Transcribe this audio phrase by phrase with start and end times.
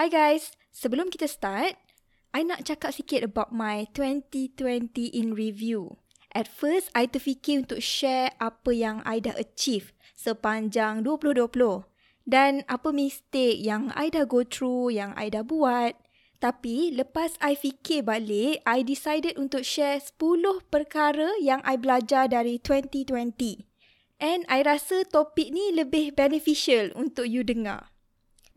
[0.00, 1.76] Hi guys, sebelum kita start,
[2.32, 6.00] I nak cakap sikit about my 2020 in review.
[6.32, 11.84] At first, I terfikir untuk share apa yang I dah achieve sepanjang 2020
[12.24, 16.00] dan apa mistake yang I dah go through, yang I dah buat.
[16.40, 20.16] Tapi lepas I fikir balik, I decided untuk share 10
[20.72, 23.68] perkara yang I belajar dari 2020.
[24.16, 27.89] And I rasa topik ni lebih beneficial untuk you dengar.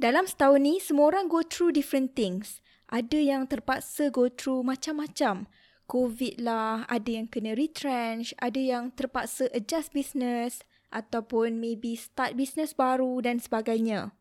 [0.03, 2.59] Dalam setahun ni, semua orang go through different things.
[2.91, 5.47] Ada yang terpaksa go through macam-macam.
[5.87, 10.59] COVID lah, ada yang kena retrench, ada yang terpaksa adjust business
[10.91, 14.11] ataupun maybe start business baru dan sebagainya.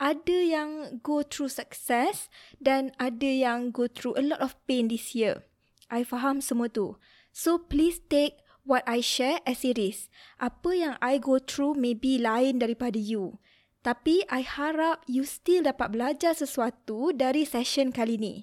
[0.00, 0.70] Ada yang
[1.04, 5.44] go through success dan ada yang go through a lot of pain this year.
[5.92, 6.96] I faham semua tu.
[7.36, 10.08] So please take what I share as it is.
[10.40, 13.36] Apa yang I go through maybe lain daripada you.
[13.80, 18.34] Tapi I harap you still dapat belajar sesuatu dari session kali ni.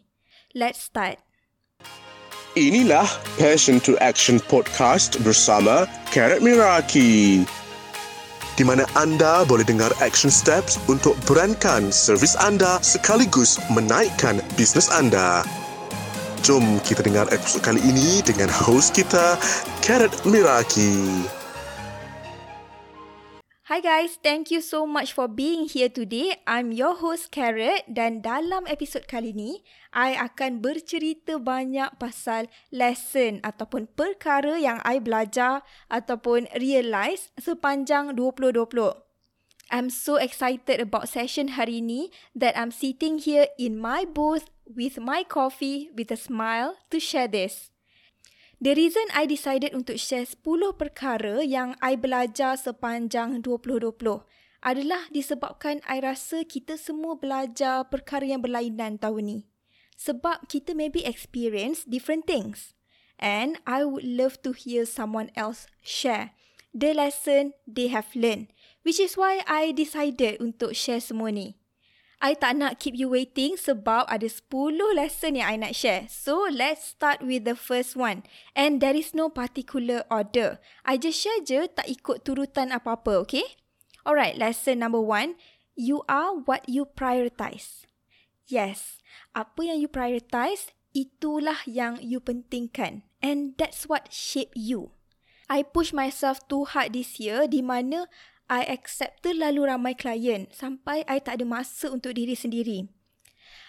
[0.58, 1.22] Let's start.
[2.57, 3.05] Inilah
[3.38, 7.46] Passion to Action Podcast bersama Karat Miraki.
[8.57, 15.46] Di mana anda boleh dengar action steps untuk berankan servis anda sekaligus menaikkan bisnes anda.
[16.41, 19.38] Jom kita dengar episod kali ini dengan host kita,
[19.85, 21.37] Karat Miraki.
[23.68, 26.40] Hi guys, thank you so much for being here today.
[26.48, 29.60] I'm your host Carrot dan dalam episod kali ni,
[29.91, 39.04] I akan bercerita banyak pasal lesson ataupun perkara yang I belajar ataupun realise sepanjang 2020.
[39.68, 42.07] I'm so excited about session hari ni
[42.40, 47.27] that I'm sitting here in my booth with my coffee with a smile to share
[47.27, 47.76] this.
[48.58, 50.41] The reason I decided untuk share 10
[50.82, 53.94] perkara yang I belajar sepanjang 2020
[54.66, 59.40] adalah disebabkan I rasa kita semua belajar perkara yang berlainan tahun ni.
[60.02, 62.74] Sebab kita maybe experience different things.
[63.22, 66.34] And I would love to hear someone else share
[66.73, 68.50] the lesson they have learned.
[68.81, 71.56] Which is why I decided untuk share semua ni.
[72.17, 76.09] I tak nak keep you waiting sebab ada 10 lesson yang I nak share.
[76.09, 78.25] So, let's start with the first one.
[78.57, 80.57] And there is no particular order.
[80.81, 83.45] I just share je, tak ikut turutan apa-apa, okay?
[84.01, 85.38] Alright, lesson number one.
[85.78, 87.85] You are what you prioritize.
[88.49, 88.97] Yes,
[89.38, 93.05] apa yang you prioritize, itulah yang you pentingkan.
[93.22, 94.97] And that's what shape you.
[95.45, 98.09] I push myself too hard this year di mana
[98.47, 102.88] I accept terlalu ramai klien sampai I tak ada masa untuk diri sendiri.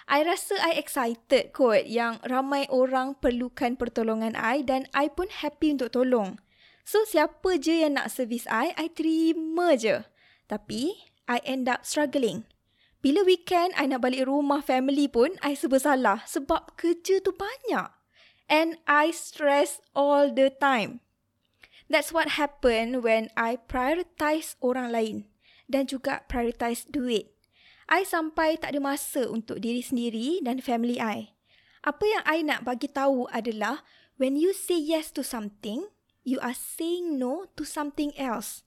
[0.09, 5.77] I rasa I excited kot yang ramai orang perlukan pertolongan I dan I pun happy
[5.77, 6.41] untuk tolong.
[6.89, 10.09] So siapa je yang nak servis I, I terima je.
[10.49, 10.97] Tapi
[11.28, 12.49] I end up struggling.
[13.05, 17.93] Bila weekend I nak balik rumah family pun I serba salah sebab kerja tu banyak.
[18.49, 21.05] And I stress all the time.
[21.88, 25.16] That's what happen when I prioritize orang lain
[25.69, 27.32] dan juga prioritize duit.
[27.88, 31.32] I sampai tak ada masa untuk diri sendiri dan family I.
[31.81, 33.81] Apa yang I nak bagi tahu adalah
[34.21, 35.88] when you say yes to something,
[36.28, 38.60] you are saying no to something else.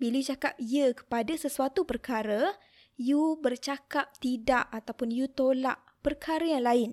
[0.00, 2.56] Bila cakap ya kepada sesuatu perkara,
[2.96, 6.90] you bercakap tidak ataupun you tolak perkara yang lain.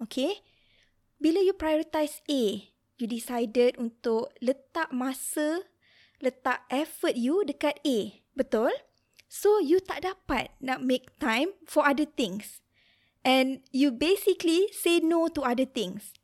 [0.00, 0.40] Okay?
[1.20, 2.64] Bila you prioritize A,
[2.98, 5.64] you decided untuk letak masa,
[6.18, 8.18] letak effort you dekat A.
[8.34, 8.74] Betul?
[9.30, 12.60] So, you tak dapat nak make time for other things.
[13.22, 16.16] And you basically say no to other things.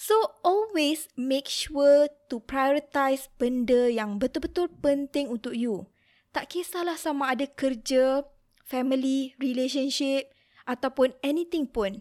[0.00, 5.92] So, always make sure to prioritize benda yang betul-betul penting untuk you.
[6.32, 8.24] Tak kisahlah sama ada kerja,
[8.64, 10.32] family, relationship
[10.64, 12.00] ataupun anything pun.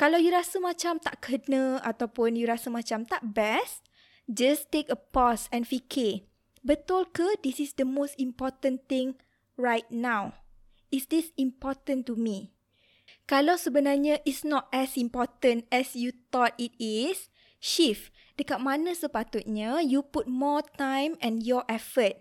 [0.00, 3.84] Kalau you rasa macam tak kena ataupun you rasa macam tak best,
[4.24, 6.24] just take a pause and fikir.
[6.64, 9.20] Betul ke this is the most important thing
[9.60, 10.40] right now?
[10.88, 12.56] Is this important to me?
[13.28, 17.28] Kalau sebenarnya it's not as important as you thought it is,
[17.60, 18.08] shift
[18.40, 22.16] dekat mana sepatutnya you put more time and your effort.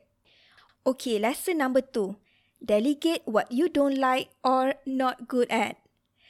[0.83, 2.19] Okay, lesson number two.
[2.59, 5.79] Delegate what you don't like or not good at.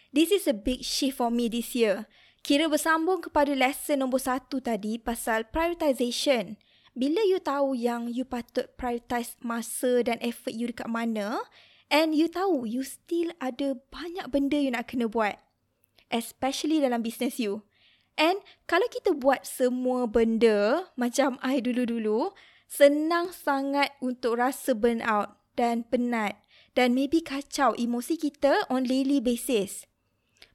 [0.09, 2.09] This is a big shift for me this year.
[2.41, 6.57] Kira bersambung kepada lesson nombor satu tadi pasal prioritization.
[6.97, 11.37] Bila you tahu yang you patut prioritize masa dan effort you dekat mana
[11.93, 15.37] and you tahu you still ada banyak benda you nak kena buat.
[16.09, 17.61] Especially dalam business you.
[18.17, 22.33] And kalau kita buat semua benda macam I dulu-dulu,
[22.65, 26.41] senang sangat untuk rasa burn out dan penat
[26.73, 29.88] dan maybe kacau emosi kita on daily basis.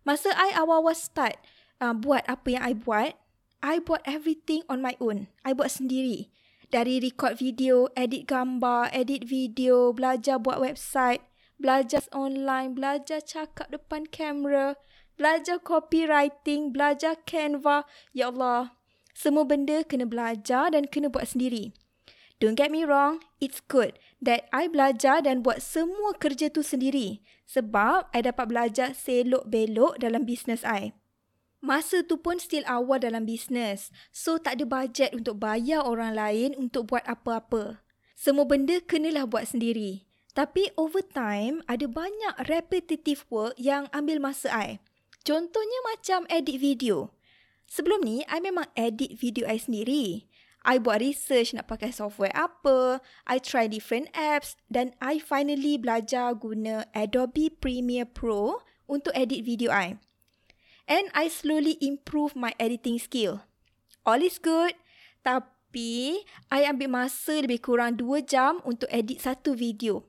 [0.04, 1.40] Masa I awal-awal start
[1.80, 3.16] uh, buat apa yang I buat,
[3.64, 5.32] I buat everything on my own.
[5.48, 6.28] I buat sendiri.
[6.68, 11.24] Dari record video, edit gambar, edit video, belajar buat website,
[11.56, 14.76] belajar online, belajar cakap depan kamera,
[15.16, 17.88] belajar copywriting, belajar Canva.
[18.12, 18.76] Ya Allah,
[19.16, 21.72] semua benda kena belajar dan kena buat sendiri.
[22.42, 27.22] Don't get me wrong, it's good that I belajar dan buat semua kerja tu sendiri
[27.46, 30.96] sebab I dapat belajar selok-belok dalam bisnes I.
[31.64, 36.50] Masa tu pun still awal dalam bisnes, so tak ada bajet untuk bayar orang lain
[36.60, 37.80] untuk buat apa-apa.
[38.12, 40.04] Semua benda kenalah buat sendiri.
[40.36, 44.68] Tapi over time, ada banyak repetitive work yang ambil masa I.
[45.24, 47.16] Contohnya macam edit video.
[47.64, 50.28] Sebelum ni, I memang edit video I sendiri.
[50.64, 56.32] I buat research nak pakai software apa, I try different apps dan I finally belajar
[56.32, 60.00] guna Adobe Premiere Pro untuk edit video I.
[60.88, 63.44] And I slowly improve my editing skill.
[64.08, 64.72] All is good,
[65.20, 70.08] tapi I ambil masa lebih kurang 2 jam untuk edit satu video.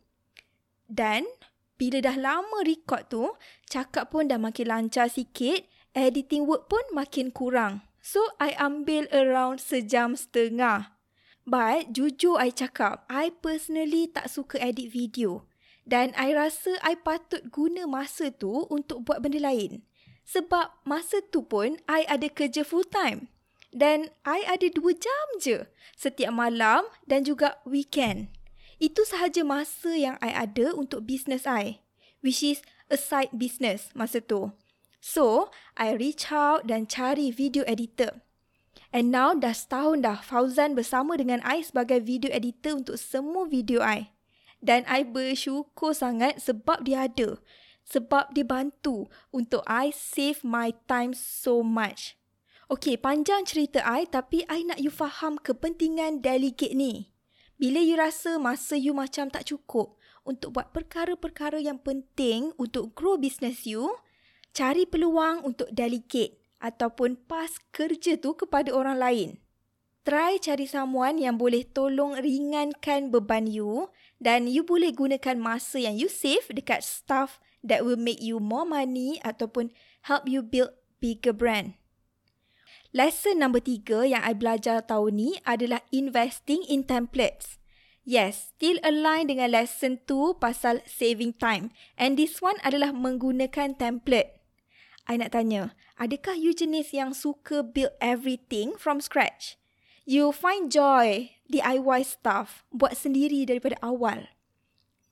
[0.88, 1.28] Dan
[1.76, 3.24] bila dah lama record tu,
[3.68, 7.84] cakap pun dah makin lancar sikit, editing work pun makin kurang.
[8.06, 10.94] So, I ambil around sejam setengah.
[11.42, 15.50] But, jujur I cakap, I personally tak suka edit video.
[15.90, 19.82] Dan I rasa I patut guna masa tu untuk buat benda lain.
[20.22, 23.34] Sebab masa tu pun, I ada kerja full time.
[23.74, 25.66] Dan I ada dua jam je
[25.98, 28.30] setiap malam dan juga weekend.
[28.78, 31.82] Itu sahaja masa yang I ada untuk business I.
[32.22, 34.54] Which is a side business masa tu.
[35.06, 38.26] So, I reach out dan cari video editor.
[38.90, 43.86] And now dah setahun dah Fauzan bersama dengan I sebagai video editor untuk semua video
[43.86, 44.10] I.
[44.66, 47.38] Dan I bersyukur sangat sebab dia ada.
[47.86, 52.18] Sebab dia bantu untuk I save my time so much.
[52.66, 57.14] Okay, panjang cerita I tapi I nak you faham kepentingan delegate ni.
[57.62, 63.22] Bila you rasa masa you macam tak cukup untuk buat perkara-perkara yang penting untuk grow
[63.22, 63.94] business you,
[64.56, 69.30] cari peluang untuk delegate ataupun pas kerja tu kepada orang lain.
[70.08, 73.92] Try cari someone yang boleh tolong ringankan beban you
[74.22, 78.64] dan you boleh gunakan masa yang you save dekat stuff that will make you more
[78.64, 79.74] money ataupun
[80.08, 80.72] help you build
[81.04, 81.76] bigger brand.
[82.96, 87.60] Lesson number tiga yang I belajar tahun ni adalah investing in templates.
[88.06, 91.74] Yes, still align dengan lesson tu pasal saving time.
[91.98, 94.35] And this one adalah menggunakan template.
[95.06, 99.54] I nak tanya, adakah you jenis yang suka build everything from scratch?
[100.02, 104.34] You find joy DIY stuff, buat sendiri daripada awal.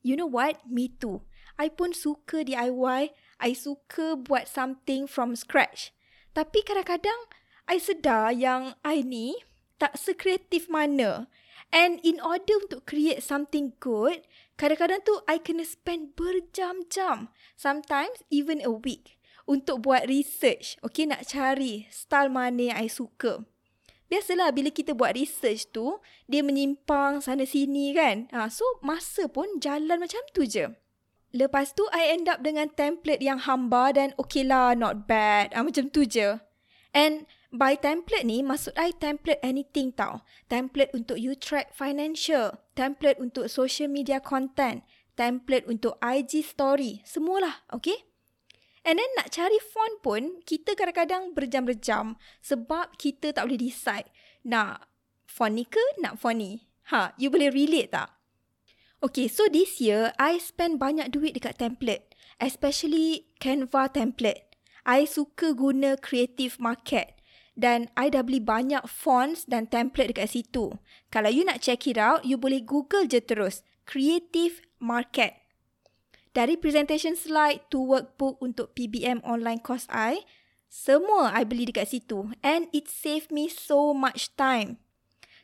[0.02, 0.66] You know what?
[0.66, 1.22] Me too.
[1.62, 3.14] I pun suka DIY.
[3.38, 5.94] I suka buat something from scratch.
[6.34, 7.30] Tapi kadang-kadang,
[7.70, 9.38] I sedar yang I ni
[9.78, 11.30] tak sekreatif mana.
[11.74, 14.26] And in order untuk create something good,
[14.58, 17.34] kadang-kadang tu I kena spend berjam-jam.
[17.58, 20.80] Sometimes even a week untuk buat research.
[20.84, 23.44] Okay, nak cari style mana yang I suka.
[24.14, 25.98] Biasalah bila kita buat research tu,
[26.30, 28.30] dia menyimpang sana sini kan.
[28.30, 30.70] Ha, so, masa pun jalan macam tu je.
[31.34, 35.50] Lepas tu, I end up dengan template yang hamba dan okay lah, not bad.
[35.58, 36.38] Ha, macam tu je.
[36.94, 40.22] And by template ni, maksud I template anything tau.
[40.46, 42.62] Template untuk you track financial.
[42.78, 44.86] Template untuk social media content.
[45.18, 47.02] Template untuk IG story.
[47.02, 48.13] Semualah, okay?
[48.84, 54.12] And then nak cari font pun, kita kadang-kadang berjam-berjam sebab kita tak boleh decide
[54.44, 54.92] nak
[55.24, 56.68] font ni ke nak font ni.
[56.92, 58.12] Ha, you boleh relate tak?
[59.04, 62.16] Okay, so this year, I spend banyak duit dekat template.
[62.40, 64.56] Especially Canva template.
[64.88, 67.20] I suka guna creative market.
[67.52, 70.80] Dan I dah beli banyak fonts dan template dekat situ.
[71.12, 73.60] Kalau you nak check it out, you boleh google je terus.
[73.84, 75.43] Creative market.
[76.34, 80.26] Dari presentation slide to workbook untuk PBM online course I,
[80.66, 84.82] semua I beli dekat situ and it save me so much time.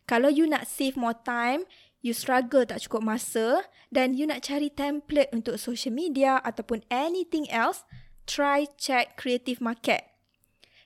[0.10, 1.70] Kalau you nak save more time,
[2.02, 7.46] you struggle tak cukup masa dan you nak cari template untuk social media ataupun anything
[7.54, 7.86] else,
[8.26, 10.10] try check Creative Market.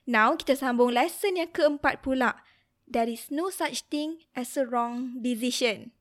[0.04, 2.44] Now, kita sambung lesson yang keempat pula.
[2.84, 5.93] There is no such thing as a wrong decision.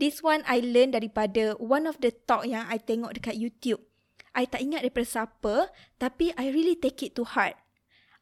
[0.00, 3.84] This one I learn daripada one of the talk yang I tengok dekat YouTube.
[4.32, 5.68] I tak ingat daripada siapa,
[6.00, 7.60] tapi I really take it to heart.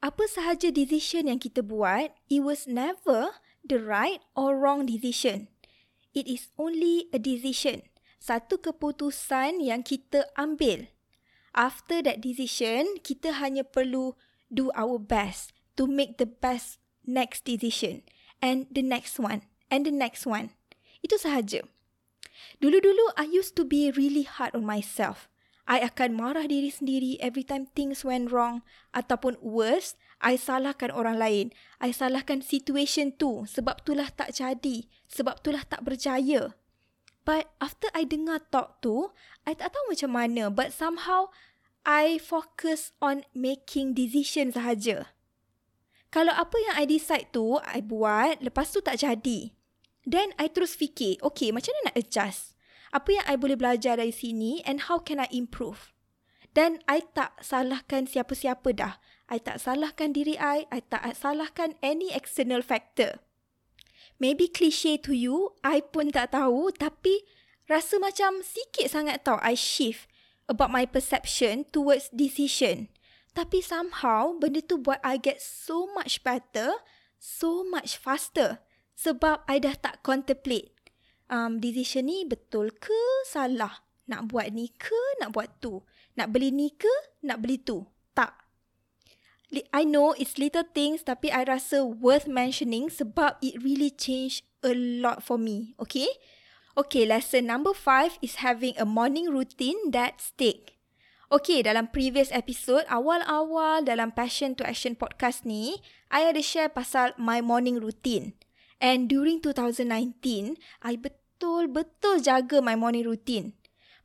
[0.03, 5.47] Apa sahaja decision yang kita buat, it was never the right or wrong decision.
[6.11, 7.87] It is only a decision.
[8.19, 10.91] satu keputusan yang kita ambil.
[11.57, 14.15] After that decision, kita hanya perlu
[14.53, 18.05] do our best to make the best next decision
[18.45, 20.58] and the next one and the next one.
[21.03, 21.63] Itu sahaja.
[22.59, 25.31] Dulu-dulu, I used to be really hard on myself.
[25.69, 28.65] I akan marah diri sendiri every time things went wrong.
[28.97, 31.47] Ataupun worse, I salahkan orang lain.
[31.77, 34.89] I salahkan situation tu sebab itulah tak jadi.
[35.13, 36.57] Sebab itulah tak berjaya.
[37.29, 39.13] But after I dengar talk tu,
[39.45, 40.49] I tak tahu macam mana.
[40.49, 41.29] But somehow,
[41.85, 45.13] I focus on making decision sahaja.
[46.09, 49.53] Kalau apa yang I decide tu, I buat, lepas tu tak jadi.
[50.09, 52.57] Then, I terus fikir, okay, macam mana nak adjust?
[52.89, 55.93] Apa yang I boleh belajar dari sini and how can I improve?
[56.57, 58.97] Dan I tak salahkan siapa-siapa dah.
[59.29, 63.21] I tak salahkan diri I, I tak salahkan any external factor.
[64.17, 67.29] Maybe cliche to you, I pun tak tahu tapi
[67.69, 70.09] rasa macam sikit sangat tau I shift
[70.49, 72.89] about my perception towards decision.
[73.37, 76.81] Tapi somehow benda tu buat I get so much better,
[77.21, 78.65] so much faster.
[78.99, 80.75] Sebab I dah tak contemplate.
[81.31, 82.99] Um, decision ni betul ke
[83.31, 83.87] salah?
[84.11, 85.87] Nak buat ni ke nak buat tu?
[86.19, 86.91] Nak beli ni ke
[87.23, 87.87] nak beli tu?
[88.19, 88.35] Tak.
[89.71, 94.75] I know it's little things tapi I rasa worth mentioning sebab it really change a
[94.75, 95.79] lot for me.
[95.79, 96.11] Okay?
[96.75, 100.75] Okay, lesson number five is having a morning routine that stick.
[101.29, 105.77] Okay, dalam previous episode, awal-awal dalam Passion to Action podcast ni,
[106.09, 108.33] I ada share pasal my morning routine.
[108.79, 110.55] And during 2019,
[110.87, 113.59] I betul-betul jaga my morning routine.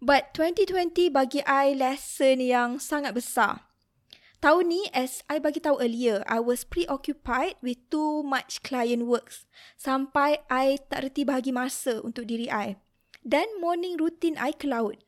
[0.04, 3.70] But 2020 bagi I lesson yang sangat besar.
[4.44, 9.48] Tahun ni, as I bagi tahu earlier, I was preoccupied with too much client works.
[9.80, 12.76] Sampai I tak reti bagi masa untuk diri I.
[13.24, 15.00] Dan morning routine I ke laut.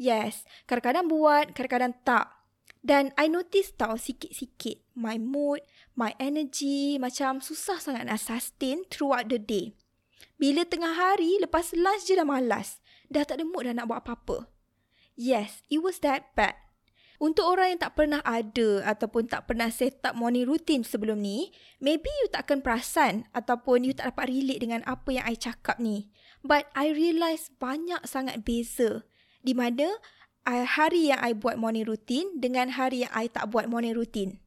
[0.00, 2.32] Yes, kadang-kadang buat, kadang-kadang tak.
[2.80, 5.60] Dan I notice tau sikit-sikit my mood,
[5.98, 9.74] my energy macam susah sangat nak sustain throughout the day.
[10.38, 12.78] Bila tengah hari, lepas lunch je dah malas.
[13.10, 14.46] Dah tak ada mood dah nak buat apa-apa.
[15.18, 16.54] Yes, it was that bad.
[17.18, 21.50] Untuk orang yang tak pernah ada ataupun tak pernah set up morning routine sebelum ni,
[21.82, 25.82] maybe you tak akan perasan ataupun you tak dapat relate dengan apa yang I cakap
[25.82, 26.06] ni.
[26.46, 29.02] But I realise banyak sangat beza
[29.42, 29.98] di mana
[30.46, 34.38] uh, hari yang I buat morning routine dengan hari yang I tak buat morning routine.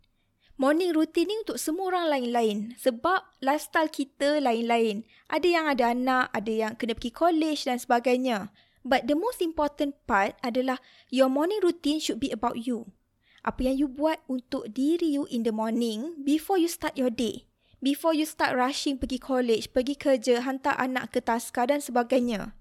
[0.61, 5.01] Morning routine ni untuk semua orang lain-lain sebab lifestyle kita lain-lain.
[5.25, 8.53] Ada yang ada anak, ada yang kena pergi college dan sebagainya.
[8.85, 10.77] But the most important part adalah
[11.09, 12.93] your morning routine should be about you.
[13.41, 17.49] Apa yang you buat untuk diri you in the morning before you start your day.
[17.81, 22.53] Before you start rushing pergi college, pergi kerja, hantar anak ke taska dan sebagainya.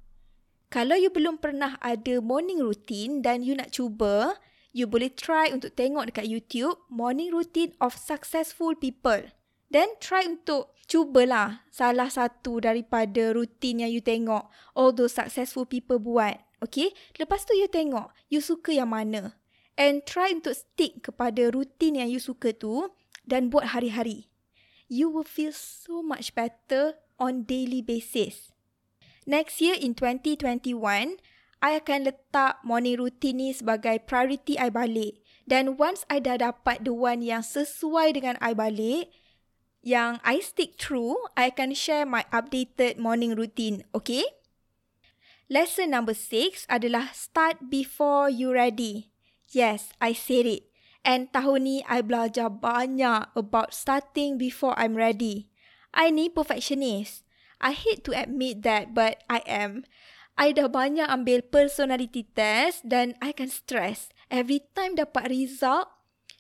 [0.73, 4.41] Kalau you belum pernah ada morning routine dan you nak cuba,
[4.71, 9.31] you boleh try untuk tengok dekat YouTube morning routine of successful people.
[9.71, 16.03] Then try untuk cubalah salah satu daripada routine yang you tengok all those successful people
[16.03, 16.43] buat.
[16.59, 16.91] Okay?
[17.19, 19.39] Lepas tu you tengok you suka yang mana.
[19.79, 22.91] And try untuk stick kepada routine yang you suka tu
[23.23, 24.29] dan buat hari-hari.
[24.91, 28.51] You will feel so much better on daily basis.
[29.23, 31.23] Next year in 2021,
[31.61, 35.21] I akan letak morning routine ni sebagai priority I balik.
[35.45, 39.13] Dan once I dah dapat the one yang sesuai dengan I balik,
[39.85, 44.25] yang I stick through, I akan share my updated morning routine, okay?
[45.51, 49.11] Lesson number six adalah start before you ready.
[49.51, 50.71] Yes, I said it.
[51.03, 55.51] And tahun ni, I belajar banyak about starting before I'm ready.
[55.91, 57.27] I ni perfectionist.
[57.59, 59.85] I hate to admit that but I am.
[60.41, 64.09] I dah banyak ambil personality test dan I kan stress.
[64.33, 65.93] Every time dapat result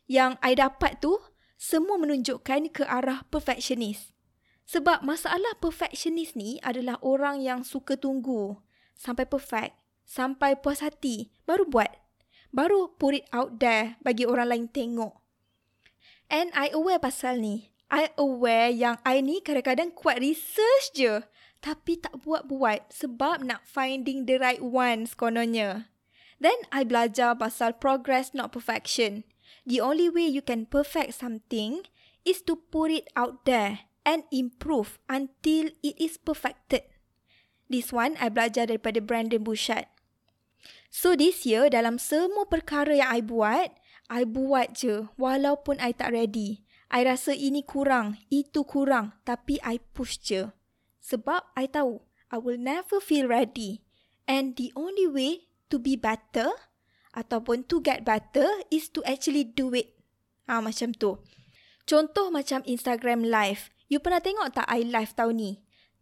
[0.08, 1.20] yang I dapat tu,
[1.60, 4.16] semua menunjukkan ke arah perfectionist.
[4.64, 8.56] Sebab masalah perfectionist ni adalah orang yang suka tunggu
[8.96, 9.76] sampai perfect,
[10.08, 11.92] sampai puas hati, baru buat.
[12.56, 15.20] Baru put it out there bagi orang lain tengok.
[16.32, 17.68] And I aware pasal ni.
[17.92, 21.20] I aware yang I ni kadang-kadang kuat research je.
[21.60, 25.92] Tapi tak buat-buat sebab nak finding the right ones kononnya.
[26.40, 29.28] Then I belajar pasal progress not perfection.
[29.68, 31.84] The only way you can perfect something
[32.24, 36.88] is to put it out there and improve until it is perfected.
[37.68, 39.86] This one I belajar daripada Brandon Bouchard.
[40.90, 43.70] So this year dalam semua perkara yang I buat,
[44.10, 46.66] I buat je walaupun I tak ready.
[46.90, 50.50] I rasa ini kurang, itu kurang, tapi I push je.
[51.00, 53.82] Sebab I tahu, I will never feel ready.
[54.30, 56.52] And the only way to be better
[57.16, 59.98] ataupun to get better is to actually do it.
[60.46, 61.18] Ah ha, macam tu.
[61.88, 63.74] Contoh macam Instagram live.
[63.90, 65.52] You pernah tengok tak I live tahun ni?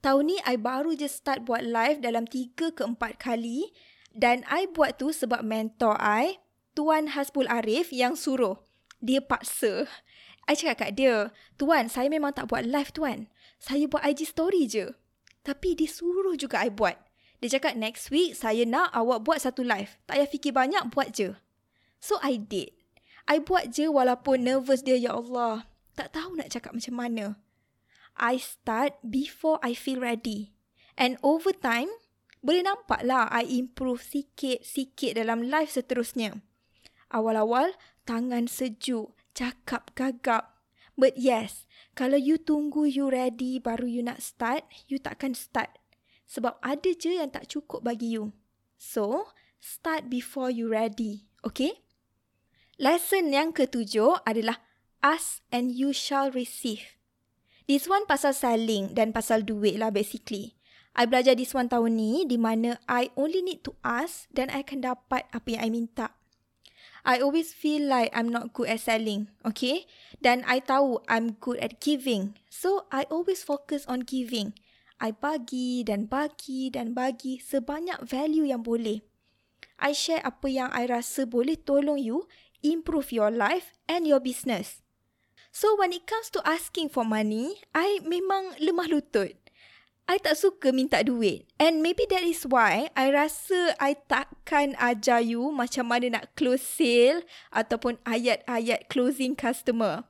[0.04, 3.72] Tahun ni I baru je start buat live dalam 3 ke 4 kali
[4.12, 6.38] dan I buat tu sebab mentor I,
[6.76, 8.60] Tuan Hasbul Arif yang suruh.
[9.00, 9.88] Dia paksa.
[10.48, 11.28] I cakap kat dia,
[11.60, 13.28] Tuan, saya memang tak buat live, Tuan.
[13.60, 14.96] Saya buat IG story je.
[15.44, 16.96] Tapi dia suruh juga I buat.
[17.44, 20.00] Dia cakap, next week saya nak awak buat satu live.
[20.08, 21.36] Tak payah fikir banyak, buat je.
[22.00, 22.72] So, I did.
[23.28, 25.68] I buat je walaupun nervous dia, Ya Allah.
[25.92, 27.36] Tak tahu nak cakap macam mana.
[28.16, 30.56] I start before I feel ready.
[30.96, 31.92] And over time,
[32.40, 36.40] boleh nampak lah I improve sikit-sikit dalam live seterusnya.
[37.12, 37.76] Awal-awal,
[38.08, 40.58] tangan sejuk, cakap gagap.
[40.98, 45.78] But yes, kalau you tunggu you ready baru you nak start, you takkan start.
[46.26, 48.34] Sebab ada je yang tak cukup bagi you.
[48.74, 49.30] So,
[49.62, 51.30] start before you ready.
[51.46, 51.86] Okay?
[52.82, 54.58] Lesson yang ketujuh adalah
[55.06, 56.98] ask and you shall receive.
[57.70, 60.58] This one pasal selling dan pasal duit lah basically.
[60.98, 64.66] I belajar this one tahun ni di mana I only need to ask dan I
[64.66, 66.17] akan dapat apa yang I minta.
[67.08, 69.88] I always feel like I'm not good at selling, okay?
[70.20, 72.36] Dan I tahu I'm good at giving.
[72.52, 74.52] So, I always focus on giving.
[75.00, 79.00] I bagi dan bagi dan bagi sebanyak value yang boleh.
[79.80, 82.28] I share apa yang I rasa boleh tolong you
[82.60, 84.84] improve your life and your business.
[85.48, 89.32] So, when it comes to asking for money, I memang lemah lutut.
[90.08, 91.44] I tak suka minta duit.
[91.60, 96.64] And maybe that is why I rasa I takkan ajar you macam mana nak close
[96.64, 100.08] sale ataupun ayat-ayat closing customer.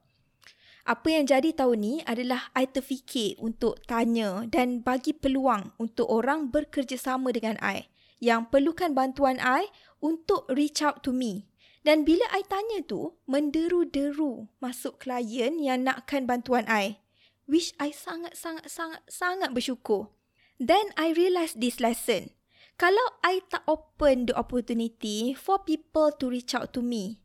[0.86, 6.46] Apa yang jadi tahun ni adalah I terfikir untuk tanya dan bagi peluang untuk orang
[6.54, 7.90] bekerjasama dengan I
[8.22, 9.66] yang perlukan bantuan I
[9.98, 11.50] untuk reach out to me.
[11.82, 17.02] Dan bila I tanya tu, menderu-deru masuk klien yang nakkan bantuan I
[17.48, 20.12] which I sangat-sangat-sangat-sangat bersyukur.
[20.60, 22.36] Then I realised this lesson.
[22.78, 27.18] Kalau I tak open the opportunity for people to reach out to me,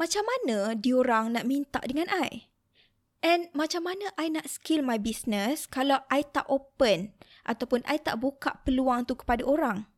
[0.00, 2.48] macam mana diorang nak minta dengan I?
[3.20, 7.12] And macam mana I nak scale my business kalau I tak open
[7.44, 9.88] ataupun I tak buka peluang tu kepada orang?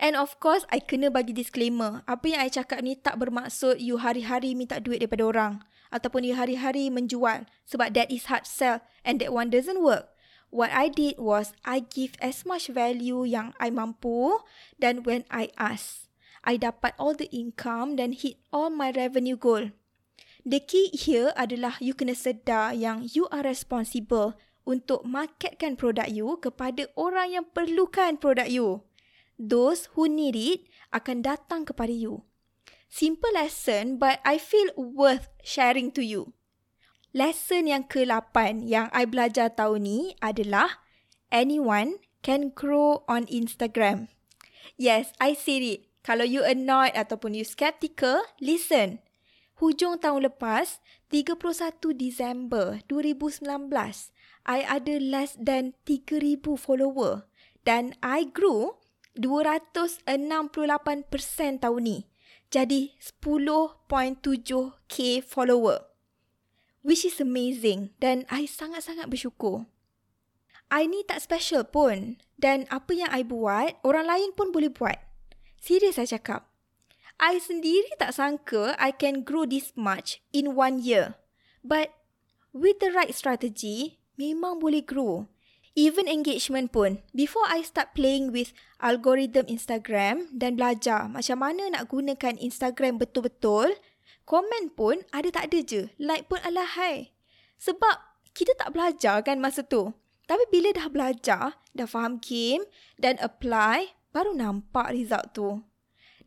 [0.00, 2.00] And of course, I kena bagi disclaimer.
[2.08, 5.54] Apa yang I cakap ni tak bermaksud you hari-hari minta duit daripada orang
[5.92, 10.08] ataupun you hari-hari menjual sebab that is hard sell and that one doesn't work.
[10.48, 14.42] What I did was I give as much value yang I mampu
[14.80, 16.10] dan when I ask,
[16.42, 19.70] I dapat all the income dan hit all my revenue goal.
[20.42, 24.34] The key here adalah you kena sedar yang you are responsible
[24.64, 28.82] untuk marketkan produk you kepada orang yang perlukan produk you.
[29.40, 32.28] Those who need it akan datang kepada you.
[32.92, 36.36] Simple lesson but I feel worth sharing to you.
[37.16, 40.84] Lesson yang ke-8 yang I belajar tahun ni adalah
[41.32, 44.12] anyone can grow on Instagram.
[44.76, 45.80] Yes, I said it.
[46.04, 49.00] Kalau you annoyed ataupun you skeptical, listen.
[49.60, 50.80] Hujung tahun lepas,
[51.12, 53.44] 31 Disember 2019,
[54.48, 57.28] I ada less than 3,000 follower.
[57.60, 58.79] Dan I grew
[59.18, 60.06] 268%
[61.62, 62.10] tahun ni
[62.50, 65.86] jadi 10.7k follower.
[66.82, 69.70] Which is amazing dan I sangat-sangat bersyukur.
[70.70, 74.98] I ni tak special pun dan apa yang I buat, orang lain pun boleh buat.
[75.58, 76.50] Serius saya cakap.
[77.20, 81.20] I sendiri tak sangka I can grow this much in one year.
[81.60, 81.92] But
[82.56, 85.28] with the right strategy, memang boleh grow.
[85.80, 88.52] Even engagement pun, before I start playing with
[88.84, 93.80] algorithm Instagram dan belajar macam mana nak gunakan Instagram betul-betul,
[94.28, 97.16] komen pun ada tak ada je, like pun alahai.
[97.56, 97.96] Sebab
[98.36, 99.96] kita tak belajar kan masa tu.
[100.28, 102.68] Tapi bila dah belajar, dah faham game
[103.00, 105.64] dan apply, baru nampak result tu.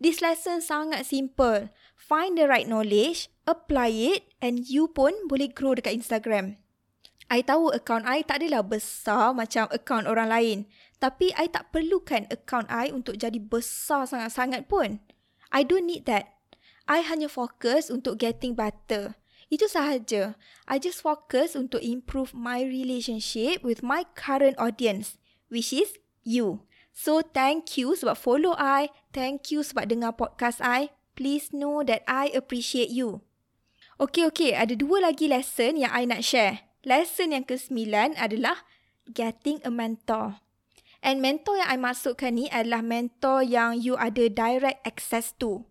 [0.02, 1.70] This lesson sangat simple.
[1.94, 6.58] Find the right knowledge, apply it and you pun boleh grow dekat Instagram.
[7.32, 10.58] I tahu account I tak adalah besar macam account orang lain.
[11.00, 15.04] Tapi I tak perlukan account I untuk jadi besar sangat-sangat pun.
[15.52, 16.36] I don't need that.
[16.88, 19.16] I hanya fokus untuk getting better.
[19.48, 20.36] Itu sahaja.
[20.68, 25.20] I just fokus untuk improve my relationship with my current audience.
[25.48, 26.66] Which is you.
[26.92, 28.90] So thank you sebab follow I.
[29.14, 30.92] Thank you sebab dengar podcast I.
[31.14, 33.22] Please know that I appreciate you.
[34.02, 34.58] Okay, okay.
[34.58, 38.64] Ada dua lagi lesson yang I nak share lesson yang ke-9 adalah
[39.12, 40.44] getting a mentor.
[41.04, 45.68] And mentor yang I maksudkan ni adalah mentor yang you ada direct access to.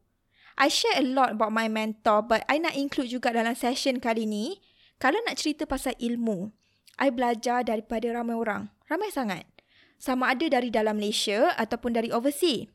[0.61, 4.29] I share a lot about my mentor but I nak include juga dalam session kali
[4.29, 4.61] ni.
[5.01, 6.53] Kalau nak cerita pasal ilmu,
[7.01, 8.69] I belajar daripada ramai orang.
[8.93, 9.49] Ramai sangat.
[9.97, 12.69] Sama ada dari dalam Malaysia ataupun dari overseas.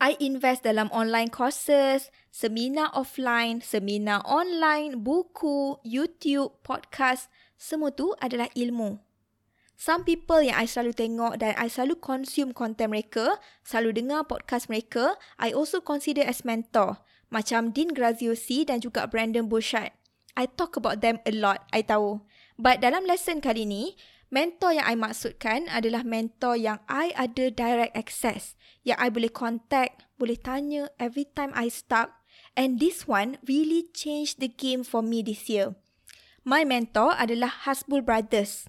[0.00, 7.28] I invest dalam online courses, seminar offline, seminar online, buku, YouTube, podcast.
[7.60, 8.96] Semua tu adalah ilmu.
[9.76, 13.36] Some people yang I selalu tengok dan I selalu consume content mereka,
[13.68, 17.04] selalu dengar podcast mereka, I also consider as mentor.
[17.28, 19.92] Macam Dean Graziosi dan juga Brandon Burchard.
[20.40, 22.24] I talk about them a lot, I tahu.
[22.56, 23.92] But dalam lesson kali ni,
[24.30, 28.54] Mentor yang I maksudkan adalah mentor yang I ada direct access.
[28.86, 32.14] Yang I boleh contact, boleh tanya every time I stuck.
[32.54, 35.74] And this one really changed the game for me this year.
[36.50, 38.66] My mentor adalah Hasbul Brothers.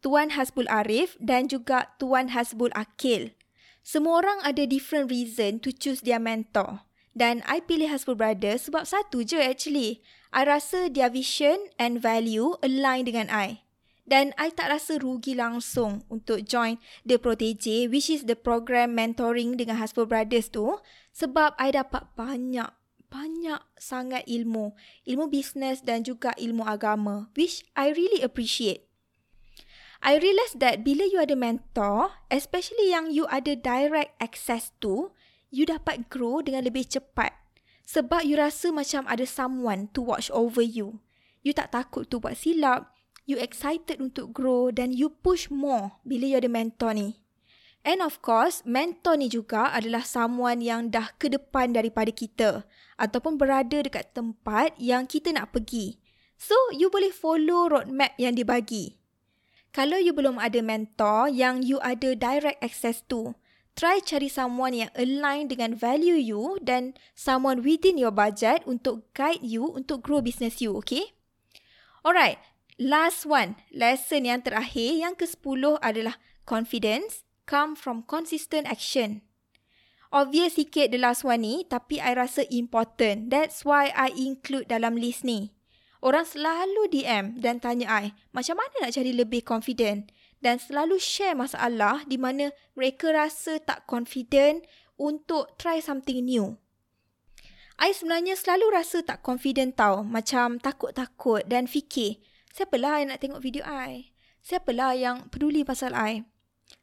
[0.00, 3.36] Tuan Hasbul Arif dan juga Tuan Hasbul Akil.
[3.84, 6.80] Semua orang ada different reason to choose their mentor.
[7.12, 10.00] Dan I pilih Hasbul Brothers sebab satu je actually.
[10.32, 13.68] I rasa their vision and value align dengan I.
[14.08, 19.60] Dan I tak rasa rugi langsung untuk join The Protege which is the program mentoring
[19.60, 20.80] dengan Hasbro Brothers tu
[21.12, 22.79] sebab I dapat banyak
[23.10, 24.72] banyak sangat ilmu,
[25.04, 28.86] ilmu bisnes dan juga ilmu agama which I really appreciate.
[30.00, 35.12] I realise that bila you ada mentor, especially yang you ada direct access to,
[35.52, 37.36] you dapat grow dengan lebih cepat.
[37.84, 41.04] Sebab you rasa macam ada someone to watch over you.
[41.44, 42.96] You tak takut tu buat silap,
[43.28, 47.20] you excited untuk grow dan you push more bila you ada mentor ni.
[47.80, 52.68] And of course, mentor ni juga adalah someone yang dah ke depan daripada kita
[53.00, 55.96] ataupun berada dekat tempat yang kita nak pergi.
[56.36, 59.00] So, you boleh follow roadmap yang dibagi.
[59.72, 63.32] Kalau you belum ada mentor yang you ada direct access to,
[63.78, 69.40] try cari someone yang align dengan value you dan someone within your budget untuk guide
[69.40, 71.16] you untuk grow business you, okay?
[72.04, 72.42] Alright,
[72.76, 79.26] last one, lesson yang terakhir yang ke-10 adalah confidence come from consistent action.
[80.14, 83.34] Obvious sikit the last one ni tapi I rasa important.
[83.34, 85.50] That's why I include dalam list ni.
[85.98, 91.34] Orang selalu DM dan tanya I macam mana nak jadi lebih confident dan selalu share
[91.34, 94.62] masalah di mana mereka rasa tak confident
[94.94, 96.54] untuk try something new.
[97.82, 100.04] I sebenarnya selalu rasa tak confident tau.
[100.04, 104.10] Macam takut-takut dan fikir Siapalah yang nak tengok video I?
[104.42, 106.26] Siapalah yang peduli pasal I?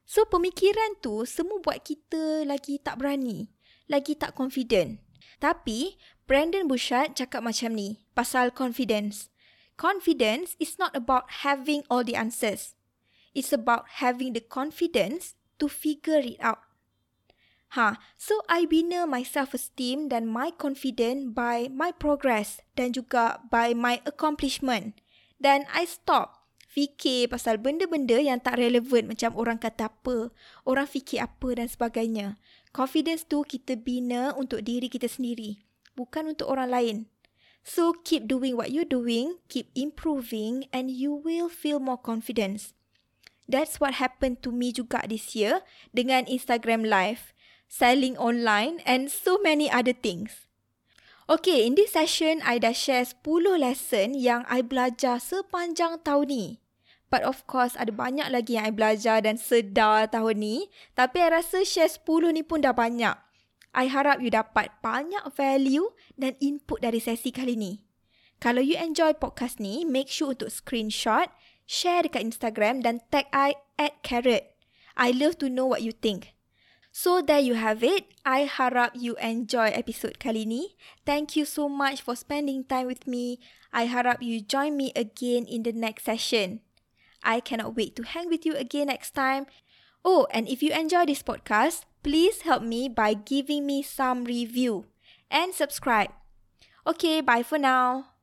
[0.07, 3.51] So pemikiran tu semua buat kita lagi tak berani,
[3.91, 5.03] lagi tak confident.
[5.37, 9.31] Tapi Brandon Bouchard cakap macam ni pasal confidence.
[9.77, 12.73] Confidence is not about having all the answers.
[13.37, 16.65] It's about having the confidence to figure it out.
[17.75, 23.75] Ha, so I bina my self-esteem dan my confidence by my progress dan juga by
[23.75, 24.97] my accomplishment.
[25.37, 26.36] Dan I stop
[26.77, 30.29] fikir pasal benda-benda yang tak relevan macam orang kata apa,
[30.61, 32.37] orang fikir apa dan sebagainya.
[32.69, 35.57] Confidence tu kita bina untuk diri kita sendiri,
[35.97, 36.97] bukan untuk orang lain.
[37.65, 42.77] So keep doing what you're doing, keep improving and you will feel more confidence.
[43.49, 47.33] That's what happened to me juga this year dengan Instagram Live,
[47.65, 50.45] selling online and so many other things.
[51.25, 56.45] Okay, in this session, I dah share 10 lesson yang I belajar sepanjang tahun ni.
[57.07, 60.55] But of course, ada banyak lagi yang I belajar dan sedar tahun ni.
[60.91, 63.15] Tapi I rasa share 10 ni pun dah banyak.
[63.71, 67.85] I harap you dapat banyak value dan input dari sesi kali ni.
[68.37, 71.31] Kalau you enjoy podcast ni, make sure untuk screenshot,
[71.65, 74.53] share dekat Instagram dan tag I at Carrot.
[74.97, 76.37] I love to know what you think.
[76.89, 78.09] So there you have it.
[78.25, 80.73] I harap you enjoy episode kali ni.
[81.05, 83.37] Thank you so much for spending time with me.
[83.69, 86.65] I harap you join me again in the next session.
[87.27, 89.45] I cannot wait to hang with you again next time.
[90.05, 94.85] Oh, and if you enjoy this podcast, please help me by giving me some review
[95.29, 96.15] and subscribe.
[96.87, 98.15] Okay, bye for now.